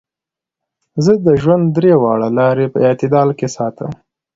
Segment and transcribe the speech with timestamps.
[1.03, 3.91] زۀ د ژوند درې واړه لارې پۀ اعتدال کښې ساتم-